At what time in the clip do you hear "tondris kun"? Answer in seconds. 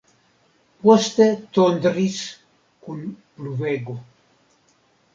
1.59-3.07